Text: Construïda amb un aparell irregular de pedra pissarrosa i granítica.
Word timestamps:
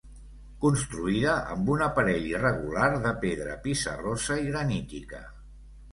Construïda 0.61 1.33
amb 1.55 1.69
un 1.75 1.83
aparell 1.89 2.25
irregular 2.31 2.89
de 3.07 3.15
pedra 3.27 3.61
pissarrosa 3.67 4.43
i 4.47 4.51
granítica. 4.53 5.21